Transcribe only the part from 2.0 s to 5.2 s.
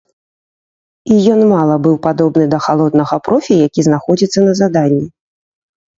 падобны да халоднага профі, які знаходзіцца на заданні.